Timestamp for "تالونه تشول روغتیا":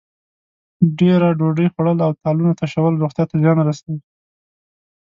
2.23-3.23